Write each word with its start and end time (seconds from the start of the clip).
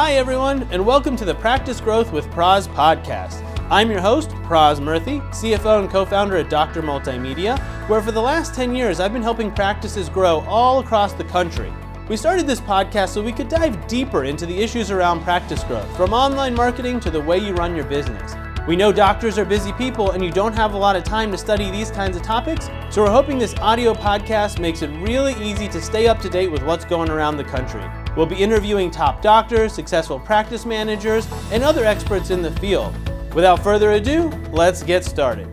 Hi, 0.00 0.12
everyone, 0.12 0.62
and 0.70 0.86
welcome 0.86 1.16
to 1.16 1.24
the 1.24 1.34
Practice 1.34 1.80
Growth 1.80 2.12
with 2.12 2.28
Praz 2.28 2.68
podcast. 2.68 3.42
I'm 3.68 3.90
your 3.90 4.00
host, 4.00 4.30
Praz 4.46 4.78
Murthy, 4.78 5.20
CFO 5.32 5.80
and 5.80 5.90
co 5.90 6.04
founder 6.04 6.36
at 6.36 6.48
Dr. 6.48 6.82
Multimedia, 6.82 7.58
where 7.88 8.00
for 8.00 8.12
the 8.12 8.22
last 8.22 8.54
10 8.54 8.76
years 8.76 9.00
I've 9.00 9.12
been 9.12 9.24
helping 9.24 9.50
practices 9.50 10.08
grow 10.08 10.44
all 10.46 10.78
across 10.78 11.14
the 11.14 11.24
country. 11.24 11.72
We 12.08 12.16
started 12.16 12.46
this 12.46 12.60
podcast 12.60 13.08
so 13.08 13.24
we 13.24 13.32
could 13.32 13.48
dive 13.48 13.88
deeper 13.88 14.22
into 14.22 14.46
the 14.46 14.56
issues 14.56 14.92
around 14.92 15.24
practice 15.24 15.64
growth, 15.64 15.96
from 15.96 16.12
online 16.12 16.54
marketing 16.54 17.00
to 17.00 17.10
the 17.10 17.20
way 17.20 17.38
you 17.38 17.52
run 17.54 17.74
your 17.74 17.86
business. 17.86 18.36
We 18.68 18.76
know 18.76 18.92
doctors 18.92 19.36
are 19.36 19.44
busy 19.44 19.72
people 19.72 20.12
and 20.12 20.24
you 20.24 20.30
don't 20.30 20.54
have 20.54 20.74
a 20.74 20.78
lot 20.78 20.94
of 20.94 21.02
time 21.02 21.32
to 21.32 21.36
study 21.36 21.72
these 21.72 21.90
kinds 21.90 22.16
of 22.16 22.22
topics, 22.22 22.70
so 22.88 23.02
we're 23.02 23.10
hoping 23.10 23.36
this 23.36 23.56
audio 23.56 23.94
podcast 23.94 24.60
makes 24.60 24.82
it 24.82 24.90
really 25.00 25.34
easy 25.44 25.66
to 25.66 25.82
stay 25.82 26.06
up 26.06 26.20
to 26.20 26.28
date 26.28 26.52
with 26.52 26.62
what's 26.62 26.84
going 26.84 27.10
around 27.10 27.36
the 27.36 27.42
country. 27.42 27.82
We'll 28.18 28.26
be 28.26 28.34
interviewing 28.34 28.90
top 28.90 29.22
doctors, 29.22 29.72
successful 29.72 30.18
practice 30.18 30.66
managers, 30.66 31.28
and 31.52 31.62
other 31.62 31.84
experts 31.84 32.30
in 32.30 32.42
the 32.42 32.50
field. 32.50 32.92
Without 33.32 33.62
further 33.62 33.92
ado, 33.92 34.28
let's 34.50 34.82
get 34.82 35.04
started. 35.04 35.46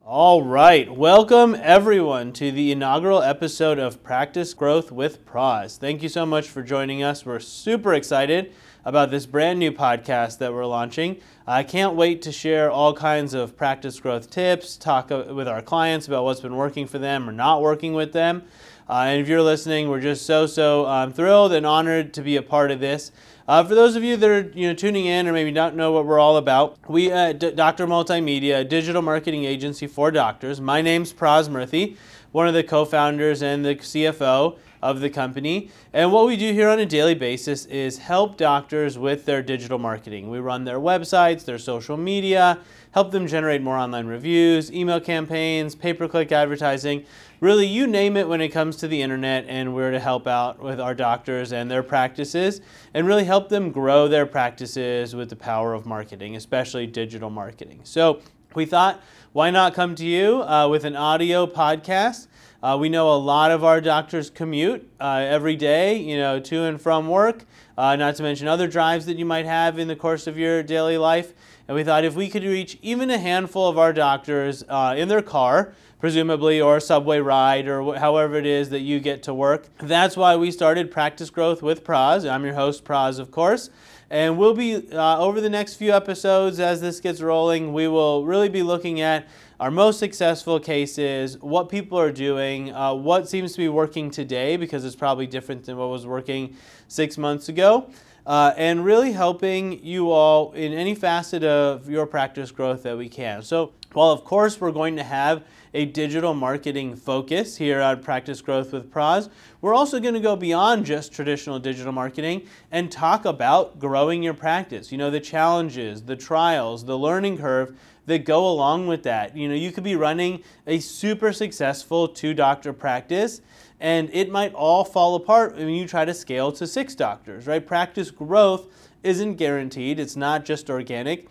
All 0.00 0.42
right, 0.42 0.90
welcome 0.90 1.54
everyone 1.60 2.32
to 2.32 2.50
the 2.50 2.72
inaugural 2.72 3.22
episode 3.22 3.78
of 3.78 4.02
Practice 4.02 4.54
Growth 4.54 4.90
with 4.90 5.26
Praz. 5.26 5.76
Thank 5.76 6.02
you 6.02 6.08
so 6.08 6.24
much 6.24 6.48
for 6.48 6.62
joining 6.62 7.02
us. 7.02 7.26
We're 7.26 7.38
super 7.38 7.92
excited 7.92 8.54
about 8.82 9.10
this 9.10 9.26
brand 9.26 9.58
new 9.58 9.72
podcast 9.72 10.38
that 10.38 10.54
we're 10.54 10.64
launching. 10.64 11.20
I 11.46 11.64
can't 11.64 11.96
wait 11.96 12.22
to 12.22 12.32
share 12.32 12.70
all 12.70 12.94
kinds 12.94 13.34
of 13.34 13.56
practice 13.56 14.00
growth 14.00 14.30
tips, 14.30 14.76
talk 14.78 15.12
uh, 15.12 15.24
with 15.34 15.48
our 15.48 15.60
clients 15.60 16.08
about 16.08 16.24
what's 16.24 16.40
been 16.40 16.56
working 16.56 16.86
for 16.86 16.98
them 16.98 17.28
or 17.28 17.32
not 17.32 17.60
working 17.60 17.92
with 17.92 18.12
them. 18.12 18.44
Uh, 18.90 19.04
and 19.04 19.20
if 19.20 19.28
you're 19.28 19.40
listening, 19.40 19.88
we're 19.88 20.00
just 20.00 20.26
so, 20.26 20.48
so 20.48 20.84
um, 20.86 21.12
thrilled 21.12 21.52
and 21.52 21.64
honored 21.64 22.12
to 22.12 22.22
be 22.22 22.34
a 22.34 22.42
part 22.42 22.72
of 22.72 22.80
this. 22.80 23.12
Uh, 23.46 23.62
for 23.62 23.76
those 23.76 23.94
of 23.94 24.02
you 24.02 24.16
that 24.16 24.28
are 24.28 24.50
you 24.52 24.66
know 24.66 24.74
tuning 24.74 25.06
in 25.06 25.28
or 25.28 25.32
maybe 25.32 25.52
don't 25.52 25.76
know 25.76 25.92
what 25.92 26.04
we're 26.04 26.18
all 26.18 26.36
about, 26.36 26.76
we 26.88 27.08
at 27.08 27.38
D- 27.38 27.52
Doctor 27.52 27.86
Multimedia, 27.86 28.58
a 28.58 28.64
digital 28.64 29.00
marketing 29.00 29.44
agency 29.44 29.86
for 29.86 30.10
doctors. 30.10 30.60
My 30.60 30.82
name's 30.82 31.12
Praz 31.12 31.48
Murthy, 31.48 31.96
one 32.32 32.48
of 32.48 32.54
the 32.54 32.64
co-founders 32.64 33.44
and 33.44 33.64
the 33.64 33.76
CFO 33.76 34.58
of 34.82 35.00
the 35.00 35.10
company. 35.10 35.70
And 35.92 36.12
what 36.12 36.26
we 36.26 36.36
do 36.36 36.52
here 36.52 36.68
on 36.68 36.78
a 36.78 36.86
daily 36.86 37.14
basis 37.14 37.66
is 37.66 37.98
help 37.98 38.36
doctors 38.36 38.98
with 38.98 39.24
their 39.24 39.42
digital 39.42 39.78
marketing. 39.78 40.30
We 40.30 40.38
run 40.38 40.64
their 40.64 40.78
websites, 40.78 41.44
their 41.44 41.58
social 41.58 41.96
media, 41.96 42.58
help 42.92 43.10
them 43.10 43.26
generate 43.26 43.62
more 43.62 43.76
online 43.76 44.06
reviews, 44.06 44.72
email 44.72 45.00
campaigns, 45.00 45.74
pay 45.74 45.92
per 45.92 46.08
click 46.08 46.32
advertising. 46.32 47.04
Really, 47.40 47.66
you 47.66 47.86
name 47.86 48.16
it 48.16 48.28
when 48.28 48.40
it 48.40 48.48
comes 48.50 48.76
to 48.76 48.88
the 48.88 49.00
internet, 49.00 49.46
and 49.48 49.74
we're 49.74 49.90
to 49.90 50.00
help 50.00 50.26
out 50.26 50.62
with 50.62 50.80
our 50.80 50.94
doctors 50.94 51.52
and 51.52 51.70
their 51.70 51.82
practices 51.82 52.60
and 52.92 53.06
really 53.06 53.24
help 53.24 53.48
them 53.48 53.70
grow 53.70 54.08
their 54.08 54.26
practices 54.26 55.14
with 55.14 55.30
the 55.30 55.36
power 55.36 55.72
of 55.72 55.86
marketing, 55.86 56.36
especially 56.36 56.86
digital 56.86 57.30
marketing. 57.30 57.80
So, 57.84 58.20
we 58.54 58.66
thought, 58.66 59.00
why 59.32 59.48
not 59.48 59.74
come 59.74 59.94
to 59.94 60.04
you 60.04 60.42
uh, 60.42 60.66
with 60.68 60.84
an 60.84 60.96
audio 60.96 61.46
podcast? 61.46 62.26
Uh, 62.62 62.76
we 62.78 62.88
know 62.88 63.14
a 63.14 63.16
lot 63.16 63.52
of 63.52 63.62
our 63.62 63.80
doctors 63.80 64.28
commute 64.28 64.90
uh, 65.00 65.24
every 65.24 65.54
day, 65.54 65.96
you 65.96 66.16
know, 66.16 66.40
to 66.40 66.64
and 66.64 66.80
from 66.80 67.06
work, 67.06 67.44
uh, 67.78 67.94
not 67.94 68.16
to 68.16 68.24
mention 68.24 68.48
other 68.48 68.66
drives 68.66 69.06
that 69.06 69.16
you 69.16 69.24
might 69.24 69.46
have 69.46 69.78
in 69.78 69.86
the 69.86 69.94
course 69.94 70.26
of 70.26 70.36
your 70.36 70.64
daily 70.64 70.98
life. 70.98 71.32
And 71.68 71.76
we 71.76 71.84
thought 71.84 72.04
if 72.04 72.16
we 72.16 72.28
could 72.28 72.42
reach 72.42 72.76
even 72.82 73.08
a 73.08 73.18
handful 73.18 73.68
of 73.68 73.78
our 73.78 73.92
doctors 73.92 74.64
uh, 74.68 74.96
in 74.98 75.06
their 75.06 75.22
car, 75.22 75.74
presumably, 76.00 76.60
or 76.60 76.78
a 76.78 76.80
subway 76.80 77.20
ride, 77.20 77.68
or 77.68 77.96
however 77.98 78.34
it 78.34 78.46
is 78.46 78.70
that 78.70 78.80
you 78.80 78.98
get 78.98 79.22
to 79.22 79.32
work, 79.32 79.68
that's 79.78 80.16
why 80.16 80.34
we 80.34 80.50
started 80.50 80.90
Practice 80.90 81.30
Growth 81.30 81.62
with 81.62 81.84
Praz. 81.84 82.28
I'm 82.28 82.44
your 82.44 82.54
host, 82.54 82.84
Praz, 82.84 83.20
of 83.20 83.30
course. 83.30 83.70
And 84.10 84.36
we'll 84.36 84.54
be, 84.54 84.90
uh, 84.92 85.20
over 85.20 85.40
the 85.40 85.48
next 85.48 85.74
few 85.74 85.92
episodes, 85.92 86.58
as 86.58 86.80
this 86.80 86.98
gets 86.98 87.20
rolling, 87.20 87.72
we 87.72 87.86
will 87.86 88.24
really 88.24 88.48
be 88.48 88.64
looking 88.64 89.00
at 89.00 89.28
our 89.60 89.70
most 89.70 90.00
successful 90.00 90.58
cases, 90.58 91.38
what 91.40 91.68
people 91.68 91.96
are 91.96 92.10
doing, 92.10 92.74
uh, 92.74 92.92
what 92.92 93.28
seems 93.28 93.52
to 93.52 93.58
be 93.58 93.68
working 93.68 94.10
today, 94.10 94.56
because 94.56 94.84
it's 94.84 94.96
probably 94.96 95.28
different 95.28 95.64
than 95.64 95.76
what 95.76 95.90
was 95.90 96.06
working 96.06 96.56
six 96.88 97.16
months 97.16 97.48
ago, 97.48 97.88
uh, 98.26 98.52
and 98.56 98.84
really 98.84 99.12
helping 99.12 99.84
you 99.84 100.10
all 100.10 100.50
in 100.52 100.72
any 100.72 100.96
facet 100.96 101.44
of 101.44 101.88
your 101.88 102.04
practice 102.04 102.50
growth 102.50 102.82
that 102.82 102.98
we 102.98 103.08
can. 103.08 103.42
So, 103.42 103.72
while 103.92 104.10
of 104.10 104.24
course 104.24 104.60
we're 104.60 104.72
going 104.72 104.96
to 104.96 105.02
have 105.02 105.44
a 105.74 105.84
digital 105.84 106.34
marketing 106.34 106.96
focus 106.96 107.56
here 107.56 107.80
at 107.80 108.02
Practice 108.02 108.40
Growth 108.40 108.72
with 108.72 108.90
Praz. 108.90 109.28
We're 109.60 109.74
also 109.74 110.00
going 110.00 110.14
to 110.14 110.20
go 110.20 110.36
beyond 110.36 110.84
just 110.84 111.12
traditional 111.12 111.58
digital 111.58 111.92
marketing 111.92 112.46
and 112.70 112.90
talk 112.90 113.24
about 113.24 113.78
growing 113.78 114.22
your 114.22 114.34
practice. 114.34 114.90
You 114.90 114.98
know, 114.98 115.10
the 115.10 115.20
challenges, 115.20 116.02
the 116.02 116.16
trials, 116.16 116.84
the 116.84 116.98
learning 116.98 117.38
curve 117.38 117.78
that 118.06 118.24
go 118.24 118.48
along 118.48 118.88
with 118.88 119.04
that. 119.04 119.36
You 119.36 119.48
know, 119.48 119.54
you 119.54 119.70
could 119.70 119.84
be 119.84 119.96
running 119.96 120.42
a 120.66 120.80
super 120.80 121.32
successful 121.32 122.08
two 122.08 122.34
doctor 122.34 122.72
practice 122.72 123.40
and 123.78 124.10
it 124.12 124.30
might 124.30 124.52
all 124.54 124.84
fall 124.84 125.14
apart 125.14 125.56
when 125.56 125.70
you 125.70 125.86
try 125.86 126.04
to 126.04 126.12
scale 126.12 126.52
to 126.52 126.66
six 126.66 126.94
doctors, 126.94 127.46
right? 127.46 127.66
Practice 127.66 128.10
growth 128.10 128.66
isn't 129.02 129.36
guaranteed, 129.36 129.98
it's 129.98 130.16
not 130.16 130.44
just 130.44 130.68
organic. 130.68 131.28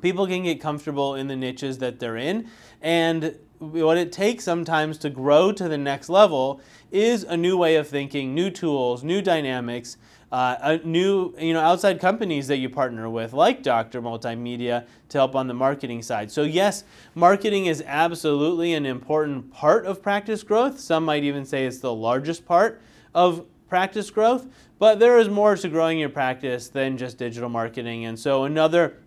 People 0.00 0.26
can 0.26 0.42
get 0.42 0.60
comfortable 0.60 1.14
in 1.14 1.26
the 1.28 1.36
niches 1.36 1.78
that 1.78 1.98
they're 1.98 2.16
in, 2.16 2.48
and 2.82 3.36
what 3.58 3.96
it 3.96 4.12
takes 4.12 4.44
sometimes 4.44 4.98
to 4.98 5.10
grow 5.10 5.50
to 5.52 5.68
the 5.68 5.78
next 5.78 6.08
level 6.08 6.60
is 6.90 7.24
a 7.24 7.36
new 7.36 7.56
way 7.56 7.76
of 7.76 7.88
thinking, 7.88 8.34
new 8.34 8.50
tools, 8.50 9.02
new 9.02 9.22
dynamics, 9.22 9.96
uh, 10.32 10.78
new 10.84 11.34
you 11.38 11.52
know 11.52 11.60
outside 11.60 12.00
companies 12.00 12.48
that 12.48 12.58
you 12.58 12.68
partner 12.68 13.08
with, 13.08 13.32
like 13.32 13.62
Dr. 13.62 14.02
Multimedia, 14.02 14.86
to 15.08 15.18
help 15.18 15.34
on 15.34 15.46
the 15.46 15.54
marketing 15.54 16.02
side. 16.02 16.30
So 16.30 16.42
yes, 16.42 16.84
marketing 17.14 17.66
is 17.66 17.82
absolutely 17.86 18.74
an 18.74 18.84
important 18.84 19.52
part 19.52 19.86
of 19.86 20.02
practice 20.02 20.42
growth. 20.42 20.78
Some 20.80 21.04
might 21.04 21.22
even 21.22 21.44
say 21.44 21.64
it's 21.64 21.78
the 21.78 21.94
largest 21.94 22.44
part 22.44 22.82
of 23.14 23.46
practice 23.68 24.10
growth, 24.10 24.46
but 24.78 24.98
there 24.98 25.18
is 25.18 25.28
more 25.28 25.56
to 25.56 25.68
growing 25.68 25.98
your 25.98 26.08
practice 26.08 26.68
than 26.68 26.98
just 26.98 27.18
digital 27.18 27.48
marketing. 27.48 28.04
And 28.04 28.18
so 28.18 28.44
another 28.44 28.98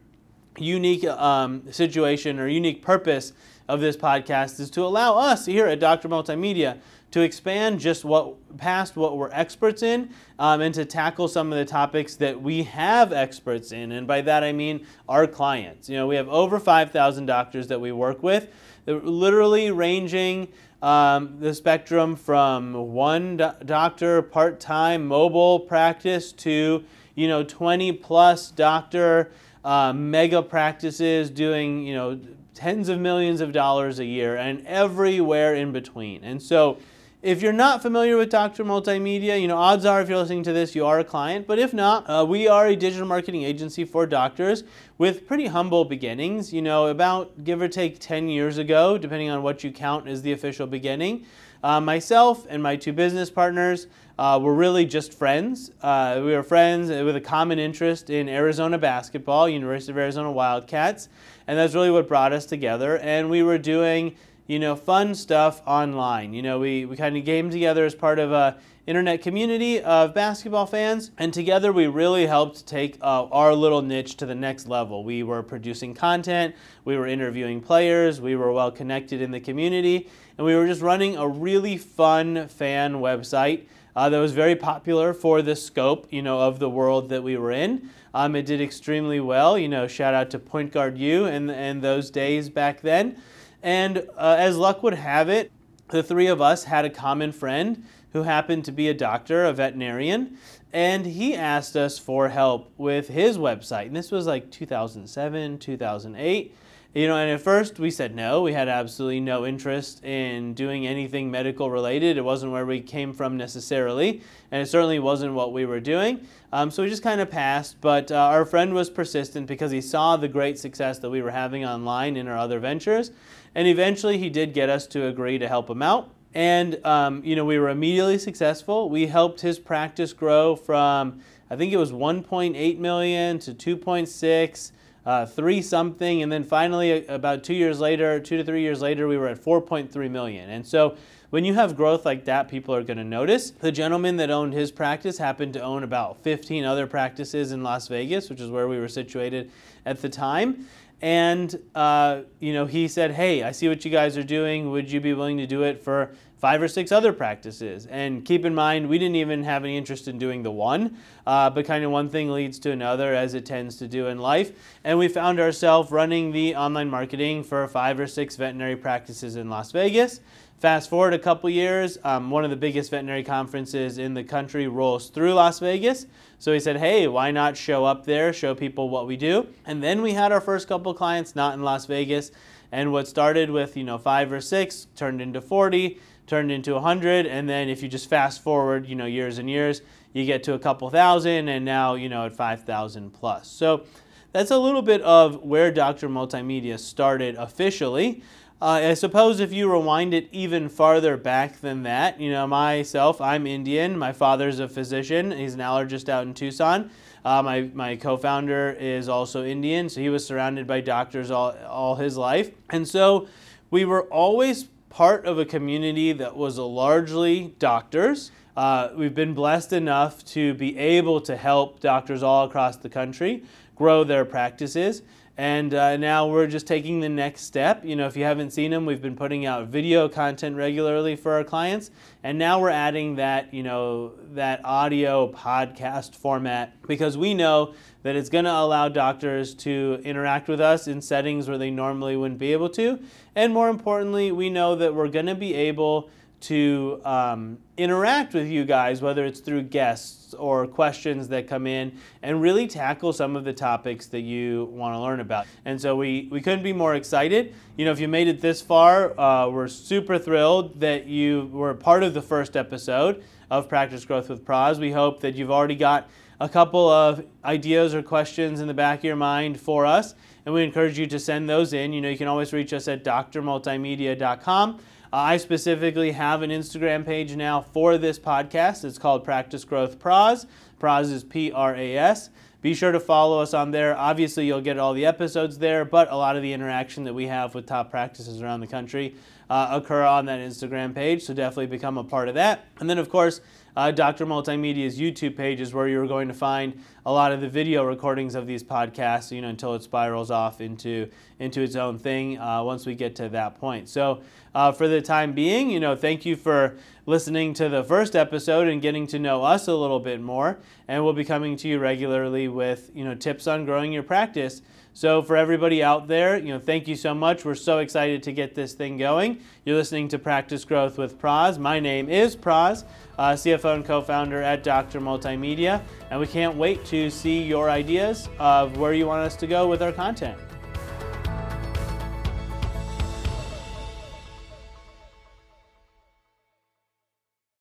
unique 0.61 1.05
um, 1.05 1.63
situation 1.71 2.39
or 2.39 2.47
unique 2.47 2.81
purpose 2.81 3.33
of 3.67 3.79
this 3.81 3.95
podcast 3.95 4.59
is 4.59 4.69
to 4.71 4.83
allow 4.83 5.15
us 5.17 5.45
here 5.45 5.67
at 5.67 5.79
Dr. 5.79 6.09
Multimedia 6.09 6.79
to 7.11 7.21
expand 7.21 7.79
just 7.79 8.05
what 8.05 8.35
past 8.57 8.95
what 8.95 9.17
we're 9.17 9.31
experts 9.31 9.83
in 9.83 10.09
um, 10.37 10.61
and 10.61 10.73
to 10.75 10.85
tackle 10.85 11.27
some 11.27 11.51
of 11.51 11.57
the 11.57 11.65
topics 11.65 12.15
that 12.15 12.39
we 12.39 12.63
have 12.63 13.11
experts 13.11 13.71
in 13.71 13.91
and 13.91 14.05
by 14.07 14.21
that 14.21 14.43
i 14.43 14.51
mean 14.51 14.85
our 15.07 15.25
clients 15.25 15.89
you 15.89 15.95
know 15.95 16.05
we 16.07 16.15
have 16.15 16.27
over 16.29 16.59
5000 16.59 17.25
doctors 17.25 17.67
that 17.67 17.79
we 17.79 17.91
work 17.91 18.21
with 18.21 18.49
literally 18.85 19.71
ranging 19.71 20.47
um, 20.81 21.37
the 21.39 21.53
spectrum 21.53 22.15
from 22.15 22.73
one 22.73 23.37
do- 23.37 23.51
doctor 23.65 24.21
part-time 24.21 25.05
mobile 25.05 25.59
practice 25.59 26.31
to 26.31 26.83
you 27.15 27.27
know 27.27 27.43
20 27.43 27.91
plus 27.93 28.51
doctor 28.51 29.31
uh, 29.63 29.93
mega 29.93 30.41
practices 30.41 31.29
doing 31.29 31.85
you 31.85 31.93
know 31.93 32.19
tens 32.53 32.89
of 32.89 32.99
millions 32.99 33.41
of 33.41 33.51
dollars 33.51 33.99
a 33.99 34.05
year 34.05 34.35
and 34.35 34.65
everywhere 34.67 35.55
in 35.55 35.71
between. 35.71 36.23
And 36.23 36.41
so 36.41 36.77
if 37.21 37.41
you're 37.41 37.51
not 37.51 37.81
familiar 37.81 38.15
with 38.15 38.29
Dr. 38.29 38.63
Multimedia, 38.63 39.41
you 39.41 39.47
know, 39.47 39.57
odds 39.57 39.85
are 39.85 40.01
if 40.01 40.07
you're 40.07 40.17
listening 40.17 40.43
to 40.43 40.53
this, 40.53 40.73
you 40.73 40.85
are 40.85 40.99
a 40.99 41.03
client. 41.03 41.47
But 41.47 41.59
if 41.59 41.73
not, 41.73 42.09
uh, 42.09 42.25
we 42.25 42.47
are 42.47 42.67
a 42.67 42.77
digital 42.77 43.05
marketing 43.05 43.43
agency 43.43 43.83
for 43.83 44.05
doctors 44.05 44.63
with 44.97 45.27
pretty 45.27 45.47
humble 45.47 45.83
beginnings. 45.83 46.53
You 46.53 46.61
know, 46.61 46.87
about 46.87 47.43
give 47.43 47.61
or 47.61 47.67
take 47.67 47.99
10 47.99 48.29
years 48.29 48.57
ago, 48.57 48.97
depending 48.97 49.29
on 49.29 49.43
what 49.43 49.65
you 49.65 49.71
count 49.71 50.07
as 50.07 50.21
the 50.21 50.31
official 50.31 50.65
beginning. 50.65 51.25
Uh, 51.61 51.81
myself 51.81 52.47
and 52.49 52.63
my 52.63 52.77
two 52.77 52.93
business 52.93 53.29
partners 53.29 53.87
uh, 54.17 54.39
were 54.41 54.53
really 54.53 54.85
just 54.85 55.13
friends. 55.13 55.71
Uh, 55.81 56.21
we 56.23 56.31
were 56.31 56.43
friends 56.43 56.87
with 56.87 57.17
a 57.17 57.21
common 57.21 57.59
interest 57.59 58.09
in 58.09 58.29
Arizona 58.29 58.77
basketball, 58.77 59.49
University 59.49 59.91
of 59.91 59.97
Arizona 59.97 60.31
Wildcats, 60.31 61.09
and 61.47 61.59
that's 61.59 61.75
really 61.75 61.91
what 61.91 62.07
brought 62.07 62.31
us 62.31 62.45
together. 62.45 62.97
And 62.99 63.29
we 63.29 63.43
were 63.43 63.57
doing 63.57 64.15
you 64.49 64.57
know, 64.57 64.75
fun 64.75 65.13
stuff 65.13 65.61
online. 65.67 66.33
You 66.33 66.41
know, 66.41 66.57
we, 66.57 66.83
we 66.83 66.97
kind 66.97 67.15
of 67.15 67.23
game 67.23 67.51
together 67.51 67.85
as 67.85 67.93
part 67.93 68.17
of 68.17 68.31
a 68.31 68.57
internet 68.87 69.21
community 69.21 69.79
of 69.79 70.15
basketball 70.15 70.65
fans, 70.65 71.11
and 71.19 71.31
together 71.31 71.71
we 71.71 71.85
really 71.85 72.25
helped 72.25 72.65
take 72.65 72.97
uh, 72.99 73.25
our 73.25 73.53
little 73.53 73.83
niche 73.83 74.17
to 74.17 74.25
the 74.25 74.33
next 74.33 74.67
level. 74.67 75.03
We 75.03 75.21
were 75.21 75.43
producing 75.43 75.93
content, 75.93 76.55
we 76.83 76.97
were 76.97 77.05
interviewing 77.05 77.61
players, 77.61 78.19
we 78.19 78.35
were 78.35 78.51
well 78.51 78.71
connected 78.71 79.21
in 79.21 79.29
the 79.29 79.39
community, 79.39 80.09
and 80.35 80.47
we 80.47 80.55
were 80.55 80.65
just 80.65 80.81
running 80.81 81.15
a 81.15 81.27
really 81.27 81.77
fun 81.77 82.47
fan 82.47 82.95
website. 82.95 83.65
Uh, 83.95 84.09
that 84.09 84.17
was 84.17 84.31
very 84.31 84.55
popular 84.55 85.13
for 85.13 85.43
the 85.43 85.55
scope, 85.55 86.07
you 86.09 86.23
know, 86.23 86.39
of 86.39 86.57
the 86.57 86.69
world 86.69 87.09
that 87.09 87.21
we 87.21 87.37
were 87.37 87.51
in. 87.51 87.87
Um, 88.15 88.35
it 88.35 88.47
did 88.47 88.61
extremely 88.61 89.19
well. 89.19 89.59
You 89.59 89.67
know, 89.67 89.87
shout 89.87 90.15
out 90.15 90.31
to 90.31 90.39
Point 90.39 90.71
Guard 90.71 90.97
U 90.97 91.25
and 91.25 91.51
and 91.51 91.83
those 91.83 92.09
days 92.09 92.49
back 92.49 92.81
then. 92.81 93.21
And 93.61 94.07
uh, 94.17 94.35
as 94.39 94.57
luck 94.57 94.83
would 94.83 94.93
have 94.93 95.29
it, 95.29 95.51
the 95.89 96.03
three 96.03 96.27
of 96.27 96.41
us 96.41 96.65
had 96.65 96.85
a 96.85 96.89
common 96.89 97.31
friend 97.31 97.85
who 98.13 98.23
happened 98.23 98.65
to 98.65 98.71
be 98.71 98.87
a 98.87 98.93
doctor, 98.93 99.45
a 99.45 99.53
veterinarian, 99.53 100.37
and 100.71 101.05
he 101.05 101.35
asked 101.35 101.75
us 101.75 101.97
for 101.97 102.29
help 102.29 102.71
with 102.77 103.07
his 103.07 103.37
website. 103.37 103.87
And 103.87 103.95
this 103.95 104.11
was 104.11 104.27
like 104.27 104.51
2007, 104.51 105.57
2008. 105.59 106.55
You 106.91 107.07
know, 107.07 107.17
and 107.17 107.29
at 107.29 107.41
first 107.41 107.77
we 107.77 107.91
said 107.91 108.15
no. 108.15 108.41
We 108.41 108.53
had 108.53 108.67
absolutely 108.67 109.19
no 109.19 109.45
interest 109.45 110.03
in 110.03 110.55
doing 110.55 110.87
anything 110.87 111.29
medical 111.29 111.69
related. 111.69 112.17
It 112.17 112.23
wasn't 112.23 112.51
where 112.51 112.65
we 112.65 112.81
came 112.81 113.13
from 113.13 113.37
necessarily, 113.37 114.23
and 114.49 114.59
it 114.59 114.65
certainly 114.65 114.97
wasn't 114.97 115.35
what 115.35 115.53
we 115.53 115.67
were 115.67 115.79
doing. 115.79 116.25
Um, 116.51 116.71
so 116.71 116.81
we 116.81 116.89
just 116.89 117.03
kind 117.03 117.21
of 117.21 117.29
passed. 117.29 117.79
But 117.79 118.11
uh, 118.11 118.15
our 118.15 118.43
friend 118.43 118.73
was 118.73 118.89
persistent 118.89 119.45
because 119.45 119.69
he 119.69 119.81
saw 119.81 120.17
the 120.17 120.27
great 120.27 120.57
success 120.57 120.97
that 120.99 121.11
we 121.11 121.21
were 121.21 121.29
having 121.29 121.63
online 121.63 122.17
in 122.17 122.27
our 122.27 122.37
other 122.37 122.59
ventures, 122.59 123.11
and 123.53 123.67
eventually 123.67 124.17
he 124.17 124.31
did 124.31 124.55
get 124.55 124.71
us 124.71 124.87
to 124.87 125.05
agree 125.05 125.37
to 125.37 125.47
help 125.47 125.69
him 125.69 125.83
out. 125.83 126.09
And 126.33 126.83
um, 126.83 127.23
you 127.23 127.35
know, 127.35 127.45
we 127.45 127.59
were 127.59 127.69
immediately 127.69 128.17
successful. 128.17 128.89
We 128.89 129.05
helped 129.05 129.41
his 129.41 129.59
practice 129.59 130.11
grow 130.11 130.55
from 130.55 131.21
I 131.51 131.55
think 131.55 131.71
it 131.71 131.77
was 131.77 131.91
1.8 131.91 132.79
million 132.79 133.37
to 133.39 133.53
2.6 133.53 134.71
uh, 135.05 135.25
three 135.25 135.61
something, 135.61 136.21
and 136.21 136.31
then 136.31 136.43
finally, 136.43 137.05
about 137.07 137.43
two 137.43 137.53
years 137.53 137.79
later, 137.79 138.19
two 138.19 138.37
to 138.37 138.43
three 138.43 138.61
years 138.61 138.81
later, 138.81 139.07
we 139.07 139.17
were 139.17 139.27
at 139.27 139.41
4.3 139.41 140.11
million. 140.11 140.49
And 140.49 140.65
so, 140.65 140.97
when 141.29 141.45
you 141.45 141.53
have 141.53 141.75
growth 141.75 142.05
like 142.05 142.25
that, 142.25 142.47
people 142.47 142.73
are 142.73 142.83
going 142.83 142.97
to 142.97 143.03
notice. 143.03 143.51
The 143.51 143.71
gentleman 143.71 144.17
that 144.17 144.31
owned 144.31 144.53
his 144.53 144.71
practice 144.71 145.19
happened 145.19 145.53
to 145.53 145.61
own 145.61 145.83
about 145.83 146.23
15 146.23 146.65
other 146.65 146.87
practices 146.87 147.51
in 147.51 147.61
Las 147.61 147.87
Vegas, 147.87 148.31
which 148.31 148.41
is 148.41 148.49
where 148.49 148.67
we 148.67 148.79
were 148.79 148.87
situated 148.87 149.51
at 149.85 150.01
the 150.01 150.09
time. 150.09 150.67
And 151.01 151.57
uh, 151.75 152.21
you 152.39 152.53
know, 152.53 152.65
he 152.65 152.87
said, 152.87 153.11
"Hey, 153.11 153.43
I 153.43 153.51
see 153.51 153.69
what 153.69 153.85
you 153.85 153.91
guys 153.91 154.17
are 154.17 154.23
doing. 154.23 154.69
Would 154.71 154.91
you 154.91 154.99
be 154.99 155.13
willing 155.13 155.37
to 155.37 155.47
do 155.47 155.63
it 155.63 155.81
for 155.81 156.11
five 156.39 156.61
or 156.61 156.67
six 156.67 156.91
other 156.91 157.11
practices. 157.11 157.85
And 157.85 158.23
keep 158.23 158.45
in 158.45 158.55
mind, 158.55 158.87
we 158.87 158.97
didn't 158.97 159.17
even 159.17 159.43
have 159.43 159.63
any 159.63 159.77
interest 159.77 160.07
in 160.07 160.17
doing 160.17 160.41
the 160.41 160.51
one, 160.51 160.97
uh, 161.27 161.49
but 161.49 161.65
kind 161.65 161.83
of 161.83 161.91
one 161.91 162.09
thing 162.09 162.31
leads 162.31 162.57
to 162.59 162.71
another 162.71 163.13
as 163.13 163.33
it 163.33 163.45
tends 163.45 163.75
to 163.77 163.87
do 163.87 164.07
in 164.07 164.17
life. 164.17 164.51
And 164.83 164.97
we 164.97 165.09
found 165.09 165.39
ourselves 165.39 165.91
running 165.91 166.31
the 166.31 166.55
online 166.55 166.89
marketing 166.89 167.43
for 167.43 167.67
five 167.67 167.99
or 167.99 168.07
six 168.07 168.37
veterinary 168.37 168.77
practices 168.77 169.35
in 169.35 169.49
Las 169.49 169.71
Vegas. 169.73 170.21
Fast 170.59 170.89
forward 170.89 171.13
a 171.13 171.19
couple 171.19 171.49
years, 171.49 171.97
um, 172.03 172.29
one 172.29 172.43
of 172.43 172.49
the 172.49 172.57
biggest 172.57 172.91
veterinary 172.91 173.23
conferences 173.23 173.97
in 173.97 174.13
the 174.13 174.23
country 174.23 174.67
rolls 174.67 175.09
through 175.09 175.33
Las 175.33 175.59
Vegas. 175.59 176.05
So 176.37 176.51
he 176.51 176.59
said, 176.59 176.77
hey, 176.77 177.07
why 177.07 177.31
not 177.31 177.55
show 177.55 177.85
up 177.85 178.05
there, 178.05 178.33
show 178.33 178.55
people 178.55 178.89
what 178.89 179.07
we 179.07 179.15
do? 179.15 179.47
And 179.65 179.81
then 179.81 180.01
we 180.01 180.13
had 180.13 180.33
our 180.33 180.41
first 180.41 180.67
couple 180.67 180.93
clients 180.93 181.35
not 181.35 181.53
in 181.53 181.63
Las 181.63 181.85
Vegas. 181.85 182.31
And 182.71 182.91
what 182.91 183.07
started 183.07 183.49
with, 183.49 183.75
you 183.77 183.83
know, 183.83 183.97
five 183.97 184.31
or 184.31 184.41
six 184.41 184.87
turned 184.95 185.21
into 185.21 185.41
40 185.41 185.97
turned 186.29 186.51
into 186.51 186.73
100 186.73 187.25
and 187.25 187.49
then 187.49 187.67
if 187.67 187.81
you 187.81 187.89
just 187.89 188.09
fast 188.09 188.41
forward 188.41 188.85
you 188.85 188.95
know 188.95 189.05
years 189.05 189.37
and 189.37 189.49
years 189.49 189.81
you 190.13 190.25
get 190.25 190.43
to 190.43 190.53
a 190.53 190.59
couple 190.59 190.89
thousand 190.89 191.49
and 191.49 191.65
now 191.65 191.95
you 191.95 192.07
know 192.07 192.25
at 192.25 192.35
5000 192.35 193.11
plus 193.11 193.47
so 193.47 193.83
that's 194.31 194.51
a 194.51 194.57
little 194.57 194.81
bit 194.81 195.01
of 195.01 195.43
where 195.43 195.71
dr 195.71 196.07
multimedia 196.07 196.77
started 196.79 197.35
officially 197.35 198.21
uh, 198.61 198.81
I 198.89 198.93
suppose 198.93 199.39
if 199.39 199.53
you 199.53 199.71
rewind 199.71 200.13
it 200.13 200.27
even 200.33 200.67
farther 200.67 201.15
back 201.15 201.61
than 201.61 201.83
that, 201.83 202.19
you 202.19 202.29
know, 202.29 202.45
myself, 202.45 203.21
I'm 203.21 203.47
Indian. 203.47 203.97
My 203.97 204.11
father's 204.11 204.59
a 204.59 204.67
physician. 204.67 205.31
He's 205.31 205.53
an 205.53 205.61
allergist 205.61 206.09
out 206.09 206.23
in 206.27 206.33
Tucson. 206.33 206.91
Uh, 207.23 207.41
my, 207.41 207.69
my 207.73 207.95
co-founder 207.95 208.75
is 208.77 209.07
also 209.07 209.45
Indian, 209.45 209.87
so 209.87 210.01
he 210.01 210.09
was 210.09 210.25
surrounded 210.25 210.67
by 210.67 210.81
doctors 210.81 211.31
all, 211.31 211.55
all 211.69 211.95
his 211.95 212.17
life. 212.17 212.51
And 212.69 212.85
so 212.85 213.29
we 213.71 213.85
were 213.85 214.03
always 214.07 214.67
part 214.89 215.25
of 215.25 215.37
a 215.37 215.45
community 215.45 216.11
that 216.13 216.35
was 216.35 216.57
largely 216.57 217.53
doctors. 217.59 218.31
Uh, 218.57 218.89
we've 218.95 219.15
been 219.15 219.33
blessed 219.33 219.71
enough 219.71 220.25
to 220.25 220.53
be 220.55 220.77
able 220.77 221.21
to 221.21 221.37
help 221.37 221.79
doctors 221.79 222.23
all 222.23 222.45
across 222.45 222.77
the 222.77 222.89
country 222.89 223.43
grow 223.75 224.03
their 224.03 224.25
practices. 224.25 225.01
And 225.39 225.73
uh, 225.73 225.95
now 225.95 226.27
we're 226.27 226.47
just 226.47 226.67
taking 226.67 226.99
the 226.99 227.07
next 227.07 227.43
step. 227.43 227.85
You 227.85 227.95
know, 227.95 228.07
if 228.07 228.17
you 228.17 228.25
haven't 228.25 228.51
seen 228.51 228.71
them, 228.71 228.85
we've 228.85 229.01
been 229.01 229.15
putting 229.15 229.45
out 229.45 229.67
video 229.67 230.09
content 230.09 230.57
regularly 230.57 231.15
for 231.15 231.31
our 231.31 231.45
clients. 231.45 231.91
And 232.23 232.37
now 232.37 232.59
we're 232.59 232.71
adding 232.71 233.15
that, 233.15 233.53
you 233.53 233.63
know, 233.63 234.15
that 234.33 234.59
audio 234.65 235.31
podcast 235.31 236.13
format 236.13 236.75
because 236.85 237.17
we 237.17 237.33
know 237.33 237.73
that 238.03 238.17
it's 238.17 238.27
going 238.27 238.43
to 238.43 238.51
allow 238.51 238.89
doctors 238.89 239.55
to 239.55 240.01
interact 240.03 240.49
with 240.49 240.59
us 240.59 240.89
in 240.89 241.01
settings 241.01 241.47
where 241.47 241.57
they 241.57 241.71
normally 241.71 242.17
wouldn't 242.17 242.41
be 242.41 242.51
able 242.51 242.67
to. 242.71 242.99
And 243.33 243.53
more 243.53 243.69
importantly, 243.69 244.33
we 244.33 244.49
know 244.49 244.75
that 244.75 244.93
we're 244.93 245.07
going 245.07 245.27
to 245.27 245.35
be 245.35 245.53
able 245.53 246.09
to 246.41 247.01
um, 247.03 247.57
interact 247.77 248.33
with 248.33 248.47
you 248.47 248.65
guys, 248.65 249.01
whether 249.01 249.25
it's 249.25 249.39
through 249.39 249.63
guests 249.63 250.33
or 250.33 250.67
questions 250.67 251.27
that 251.29 251.47
come 251.47 251.67
in, 251.67 251.97
and 252.21 252.41
really 252.41 252.67
tackle 252.67 253.11
some 253.11 253.35
of 253.35 253.43
the 253.43 253.53
topics 253.53 254.07
that 254.07 254.21
you 254.21 254.65
want 254.71 254.93
to 254.95 254.99
learn 254.99 255.19
about. 255.19 255.45
And 255.65 255.79
so 255.79 255.95
we, 255.95 256.27
we 256.31 256.41
couldn't 256.41 256.63
be 256.63 256.73
more 256.73 256.95
excited. 256.95 257.53
You 257.77 257.85
know, 257.85 257.91
if 257.91 257.99
you 257.99 258.07
made 258.07 258.27
it 258.27 258.41
this 258.41 258.61
far, 258.61 259.19
uh, 259.19 259.49
we're 259.49 259.67
super 259.67 260.17
thrilled 260.17 260.79
that 260.79 261.07
you 261.07 261.49
were 261.51 261.73
part 261.73 262.03
of 262.03 262.13
the 262.13 262.21
first 262.21 262.55
episode 262.55 263.23
of 263.49 263.67
Practice 263.67 264.05
Growth 264.05 264.29
with 264.29 264.45
Praz. 264.45 264.77
We 264.77 264.91
hope 264.91 265.21
that 265.21 265.35
you've 265.35 265.51
already 265.51 265.75
got 265.75 266.09
a 266.39 266.47
couple 266.47 266.87
of 266.87 267.25
ideas 267.43 267.93
or 267.93 268.01
questions 268.01 268.61
in 268.61 268.67
the 268.67 268.73
back 268.73 268.99
of 268.99 269.03
your 269.03 269.15
mind 269.15 269.59
for 269.59 269.85
us, 269.85 270.15
and 270.45 270.55
we 270.55 270.63
encourage 270.63 270.97
you 270.97 271.05
to 271.07 271.19
send 271.19 271.49
those 271.49 271.73
in. 271.73 271.91
You 271.91 272.01
know, 272.01 272.09
you 272.09 272.17
can 272.17 272.27
always 272.27 272.53
reach 272.53 272.71
us 272.71 272.87
at 272.87 273.03
drmultimedia.com. 273.03 274.79
I 275.11 275.37
specifically 275.37 276.11
have 276.11 276.43
an 276.43 276.51
Instagram 276.51 277.03
page 277.03 277.35
now 277.35 277.61
for 277.61 277.97
this 277.97 278.19
podcast. 278.19 278.85
It's 278.85 278.99
called 278.99 279.23
Practice 279.23 279.63
Growth 279.63 279.97
Praz. 279.97 280.45
Praz 280.79 281.11
is 281.11 281.23
P 281.23 281.51
R 281.51 281.75
A 281.75 281.97
S. 281.97 282.29
Be 282.61 282.75
sure 282.75 282.91
to 282.91 282.99
follow 282.99 283.41
us 283.41 283.55
on 283.55 283.71
there. 283.71 283.97
Obviously, 283.97 284.45
you'll 284.45 284.61
get 284.61 284.77
all 284.77 284.93
the 284.93 285.07
episodes 285.07 285.57
there, 285.57 285.83
but 285.83 286.11
a 286.11 286.15
lot 286.15 286.35
of 286.35 286.43
the 286.43 286.53
interaction 286.53 287.05
that 287.05 287.13
we 287.13 287.25
have 287.25 287.55
with 287.55 287.65
top 287.65 287.89
practices 287.89 288.43
around 288.43 288.59
the 288.59 288.67
country 288.67 289.15
uh, 289.49 289.69
occur 289.71 290.03
on 290.03 290.25
that 290.25 290.39
Instagram 290.41 290.93
page. 290.93 291.23
So 291.23 291.33
definitely 291.33 291.67
become 291.67 291.97
a 291.97 292.03
part 292.03 292.27
of 292.27 292.35
that. 292.35 292.65
And 292.79 292.87
then, 292.87 292.99
of 292.99 293.09
course, 293.09 293.41
uh, 293.75 293.91
Dr. 293.91 294.25
Multimedia's 294.25 294.99
YouTube 294.99 295.35
page 295.35 295.59
is 295.59 295.73
where 295.73 295.87
you're 295.87 296.07
going 296.07 296.27
to 296.27 296.33
find 296.33 296.81
a 297.05 297.11
lot 297.11 297.31
of 297.31 297.41
the 297.41 297.49
video 297.49 297.83
recordings 297.83 298.35
of 298.35 298.47
these 298.47 298.63
podcasts, 298.63 299.31
you 299.31 299.41
know, 299.41 299.47
until 299.49 299.73
it 299.75 299.83
spirals 299.83 300.31
off 300.31 300.61
into, 300.61 301.09
into 301.39 301.61
its 301.61 301.75
own 301.75 301.97
thing 301.97 302.37
uh, 302.39 302.63
once 302.63 302.85
we 302.85 302.95
get 302.95 303.15
to 303.15 303.29
that 303.29 303.59
point. 303.59 303.89
So 303.89 304.21
uh, 304.53 304.71
for 304.71 304.87
the 304.87 305.01
time 305.01 305.33
being, 305.33 305.69
you 305.69 305.79
know, 305.79 305.95
thank 305.95 306.25
you 306.25 306.35
for 306.35 306.77
listening 307.05 307.53
to 307.55 307.69
the 307.69 307.83
first 307.83 308.15
episode 308.15 308.67
and 308.67 308.81
getting 308.81 309.07
to 309.07 309.19
know 309.19 309.43
us 309.43 309.67
a 309.67 309.73
little 309.73 309.99
bit 309.99 310.21
more. 310.21 310.59
And 310.87 311.03
we'll 311.03 311.13
be 311.13 311.25
coming 311.25 311.55
to 311.57 311.67
you 311.67 311.79
regularly 311.79 312.47
with, 312.47 312.91
you 312.93 313.03
know, 313.03 313.15
tips 313.15 313.47
on 313.47 313.65
growing 313.65 313.91
your 313.91 314.03
practice. 314.03 314.61
So 314.99 315.21
for 315.21 315.37
everybody 315.37 315.81
out 315.81 316.09
there, 316.09 316.37
you 316.37 316.49
know, 316.49 316.59
thank 316.59 316.85
you 316.85 316.97
so 316.97 317.13
much. 317.13 317.45
We're 317.45 317.55
so 317.55 317.77
excited 317.77 318.21
to 318.23 318.33
get 318.33 318.53
this 318.53 318.73
thing 318.73 318.97
going. 318.97 319.39
You're 319.63 319.77
listening 319.77 320.09
to 320.09 320.19
Practice 320.19 320.65
Growth 320.65 320.97
with 320.97 321.17
Praz. 321.21 321.57
My 321.57 321.79
name 321.79 322.09
is 322.09 322.35
Praz, 322.35 322.83
uh, 323.17 323.31
CFO 323.31 323.75
and 323.75 323.85
co-founder 323.85 324.41
at 324.41 324.61
Dr. 324.61 324.99
Multimedia, 324.99 325.81
and 326.11 326.19
we 326.19 326.27
can't 326.27 326.57
wait 326.57 326.83
to 326.87 327.09
see 327.09 327.41
your 327.41 327.69
ideas 327.69 328.27
of 328.39 328.77
where 328.77 328.93
you 328.93 329.07
want 329.07 329.25
us 329.25 329.37
to 329.37 329.47
go 329.47 329.69
with 329.69 329.81
our 329.81 329.93
content. 329.93 330.37